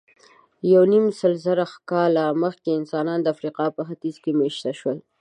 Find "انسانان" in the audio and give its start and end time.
2.79-3.19